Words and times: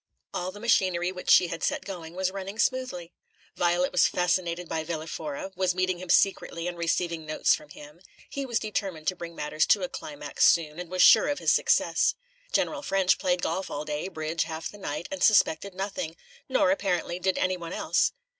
All 0.33 0.51
the 0.51 0.59
machinery 0.59 1.11
which 1.11 1.29
she 1.29 1.49
had 1.49 1.61
set 1.61 1.85
going 1.85 2.15
was 2.15 2.31
running 2.31 2.57
smoothly. 2.57 3.13
Violet 3.55 3.91
was 3.91 4.07
fascinated 4.07 4.67
by 4.67 4.83
Villa 4.83 5.05
Fora, 5.05 5.51
was 5.55 5.75
meeting 5.75 5.99
him 5.99 6.09
secretly 6.09 6.65
and 6.67 6.75
receiving 6.75 7.23
notes 7.23 7.53
from 7.53 7.69
him; 7.69 8.01
he 8.27 8.43
was 8.43 8.57
determined 8.57 9.05
to 9.09 9.15
bring 9.15 9.35
matters 9.35 9.67
to 9.67 9.83
a 9.83 9.87
climax 9.89 10.43
soon, 10.47 10.79
and 10.79 10.89
was 10.89 11.03
sure 11.03 11.27
of 11.27 11.37
his 11.37 11.51
success. 11.51 12.15
General 12.51 12.81
Ffrench 12.81 13.19
played 13.19 13.43
golf 13.43 13.69
all 13.69 13.85
day, 13.85 14.07
bridge 14.07 14.45
half 14.45 14.69
the 14.69 14.79
night, 14.79 15.07
and 15.11 15.21
suspected 15.21 15.75
nothing; 15.75 16.15
nor, 16.49 16.71
apparently, 16.71 17.19
did 17.19 17.37
any 17.37 17.55
one 17.55 17.71
else. 17.71 18.11